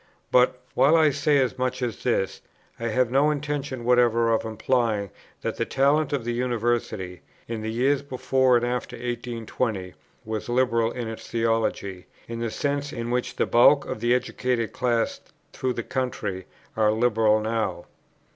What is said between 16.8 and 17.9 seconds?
liberal now.